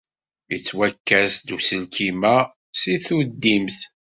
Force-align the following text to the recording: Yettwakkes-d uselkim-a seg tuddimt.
Yettwakkes-d 0.51 1.47
uselkim-a 1.55 2.37
seg 2.79 2.95
tuddimt. 3.07 3.79